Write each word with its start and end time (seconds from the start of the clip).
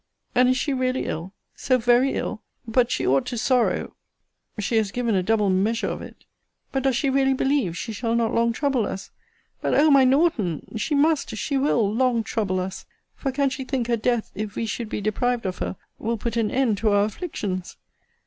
And 0.33 0.49
is 0.49 0.57
she 0.57 0.73
really 0.73 1.05
ill? 1.05 1.31
so 1.55 1.77
very 1.77 2.13
ill? 2.15 2.41
But 2.67 2.89
she 2.89 3.05
ought 3.05 3.23
to 3.27 3.37
sorrow 3.37 3.95
she 4.57 4.77
has 4.77 4.89
given 4.91 5.13
a 5.13 5.21
double 5.21 5.51
measure 5.51 5.89
of 5.89 6.01
it. 6.01 6.25
But 6.71 6.81
does 6.81 6.95
she 6.95 7.11
really 7.11 7.35
believe 7.35 7.77
she 7.77 7.93
shall 7.93 8.15
not 8.15 8.33
long 8.33 8.51
trouble 8.51 8.87
us? 8.87 9.11
But, 9.61 9.75
O 9.75 9.91
my 9.91 10.03
Norton! 10.03 10.73
She 10.75 10.95
must, 10.95 11.29
she 11.37 11.55
will, 11.55 11.93
long 11.93 12.23
trouble 12.23 12.59
us 12.59 12.87
For 13.15 13.31
can 13.31 13.51
she 13.51 13.63
think 13.63 13.85
her 13.89 13.95
death, 13.95 14.31
if 14.33 14.55
we 14.55 14.65
should 14.65 14.89
be 14.89 15.01
deprived 15.01 15.45
of 15.45 15.59
her, 15.59 15.75
will 15.99 16.17
put 16.17 16.35
an 16.35 16.49
end 16.49 16.79
to 16.79 16.89
our 16.89 17.05
afflictions? 17.05 17.77